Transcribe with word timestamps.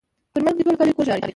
پر 0.33 0.41
مرګ 0.45 0.55
دې 0.57 0.63
ټوله 0.65 0.77
کلي 0.79 0.93
کور 0.95 1.05
ژاړي. 1.07 1.29